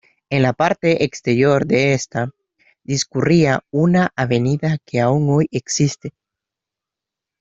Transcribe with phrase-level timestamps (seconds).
[0.31, 2.31] En la parte exterior de esta,
[2.83, 6.15] discurría una avenida que aún hoy existe.